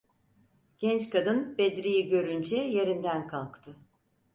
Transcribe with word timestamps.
Genç 0.77 1.09
kadın 1.09 1.57
Bedri’yi 1.57 2.09
görünce 2.09 2.55
yerinden 2.55 3.27
kalktı: 3.27 3.75